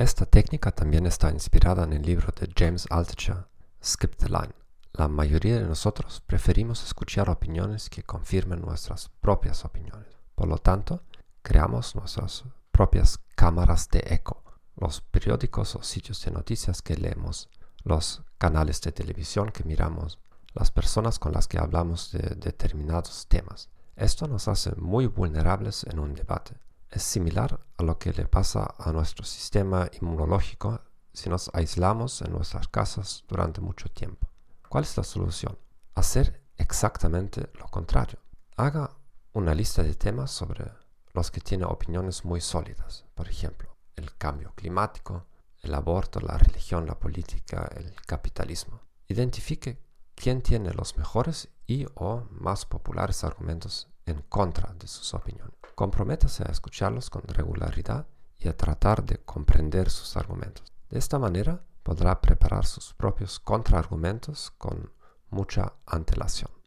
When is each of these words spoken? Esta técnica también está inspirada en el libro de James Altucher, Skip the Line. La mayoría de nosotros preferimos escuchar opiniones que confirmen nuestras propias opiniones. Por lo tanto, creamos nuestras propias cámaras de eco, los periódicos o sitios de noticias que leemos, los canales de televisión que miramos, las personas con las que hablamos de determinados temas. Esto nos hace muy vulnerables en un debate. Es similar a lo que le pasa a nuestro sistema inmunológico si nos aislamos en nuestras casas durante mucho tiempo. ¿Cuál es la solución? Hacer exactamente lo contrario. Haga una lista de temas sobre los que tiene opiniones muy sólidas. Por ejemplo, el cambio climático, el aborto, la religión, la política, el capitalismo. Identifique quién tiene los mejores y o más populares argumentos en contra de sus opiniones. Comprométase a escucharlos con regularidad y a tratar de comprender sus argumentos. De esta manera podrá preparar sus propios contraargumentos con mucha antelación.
Esta 0.00 0.24
técnica 0.24 0.70
también 0.70 1.04
está 1.04 1.30
inspirada 1.30 1.84
en 1.84 1.92
el 1.92 2.00
libro 2.00 2.32
de 2.40 2.50
James 2.56 2.86
Altucher, 2.88 3.46
Skip 3.84 4.16
the 4.16 4.30
Line. 4.30 4.54
La 4.94 5.08
mayoría 5.08 5.56
de 5.56 5.66
nosotros 5.66 6.22
preferimos 6.26 6.82
escuchar 6.82 7.28
opiniones 7.28 7.90
que 7.90 8.02
confirmen 8.02 8.62
nuestras 8.62 9.10
propias 9.20 9.62
opiniones. 9.66 10.08
Por 10.34 10.48
lo 10.48 10.56
tanto, 10.56 11.02
creamos 11.42 11.94
nuestras 11.96 12.44
propias 12.72 13.18
cámaras 13.34 13.90
de 13.90 14.02
eco, 14.06 14.42
los 14.74 15.02
periódicos 15.02 15.76
o 15.76 15.82
sitios 15.82 16.24
de 16.24 16.30
noticias 16.30 16.80
que 16.80 16.96
leemos, 16.96 17.50
los 17.84 18.22
canales 18.38 18.80
de 18.80 18.92
televisión 18.92 19.50
que 19.50 19.64
miramos, 19.64 20.18
las 20.54 20.70
personas 20.70 21.18
con 21.18 21.32
las 21.32 21.46
que 21.46 21.58
hablamos 21.58 22.10
de 22.12 22.36
determinados 22.36 23.26
temas. 23.28 23.68
Esto 23.96 24.26
nos 24.26 24.48
hace 24.48 24.74
muy 24.76 25.08
vulnerables 25.08 25.84
en 25.84 25.98
un 25.98 26.14
debate. 26.14 26.54
Es 26.88 27.02
similar 27.02 27.60
a 27.80 27.82
lo 27.82 27.98
que 27.98 28.12
le 28.12 28.26
pasa 28.26 28.74
a 28.78 28.92
nuestro 28.92 29.24
sistema 29.24 29.88
inmunológico 30.00 30.82
si 31.12 31.30
nos 31.30 31.50
aislamos 31.54 32.20
en 32.20 32.32
nuestras 32.32 32.68
casas 32.68 33.24
durante 33.26 33.60
mucho 33.62 33.88
tiempo. 33.88 34.28
¿Cuál 34.68 34.84
es 34.84 34.96
la 34.96 35.02
solución? 35.02 35.58
Hacer 35.94 36.42
exactamente 36.58 37.50
lo 37.58 37.66
contrario. 37.68 38.18
Haga 38.56 38.90
una 39.32 39.54
lista 39.54 39.82
de 39.82 39.94
temas 39.94 40.30
sobre 40.30 40.70
los 41.14 41.30
que 41.30 41.40
tiene 41.40 41.64
opiniones 41.64 42.24
muy 42.24 42.40
sólidas. 42.42 43.06
Por 43.14 43.28
ejemplo, 43.28 43.74
el 43.96 44.14
cambio 44.16 44.52
climático, 44.54 45.26
el 45.62 45.74
aborto, 45.74 46.20
la 46.20 46.36
religión, 46.36 46.86
la 46.86 46.98
política, 46.98 47.68
el 47.76 47.94
capitalismo. 48.06 48.80
Identifique 49.08 49.82
quién 50.14 50.42
tiene 50.42 50.72
los 50.74 50.98
mejores 50.98 51.48
y 51.66 51.86
o 51.94 52.24
más 52.30 52.66
populares 52.66 53.24
argumentos 53.24 53.88
en 54.04 54.20
contra 54.22 54.74
de 54.74 54.86
sus 54.86 55.14
opiniones. 55.14 55.59
Comprométase 55.80 56.44
a 56.46 56.52
escucharlos 56.52 57.08
con 57.08 57.22
regularidad 57.22 58.06
y 58.38 58.48
a 58.48 58.54
tratar 58.54 59.02
de 59.02 59.16
comprender 59.16 59.88
sus 59.88 60.14
argumentos. 60.14 60.70
De 60.90 60.98
esta 60.98 61.18
manera 61.18 61.64
podrá 61.82 62.20
preparar 62.20 62.66
sus 62.66 62.92
propios 62.92 63.40
contraargumentos 63.40 64.50
con 64.58 64.92
mucha 65.30 65.72
antelación. 65.86 66.59